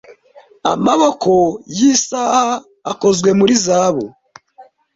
Amaboko 0.73 1.31
yisaha 1.77 2.47
akozwe 2.91 3.29
muri 3.39 3.53
zahabu. 3.63 4.05